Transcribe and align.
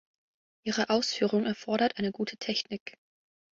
Ihre 0.63 0.89
Ausführung 0.89 1.45
erfordert 1.45 1.99
eine 1.99 2.11
gute 2.11 2.35
Technik. 2.35 2.97